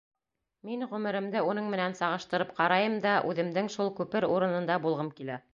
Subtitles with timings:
[0.69, 5.43] Мин ғүмеремде уның менән сағыштырып ҡарайым да үҙемдең шул күпер урынында булғым килә.